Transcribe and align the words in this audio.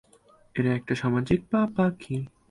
এরা 0.55 0.71
একটি 0.75 0.93
সামাজিক 0.95 1.39
পাখি। 1.49 2.17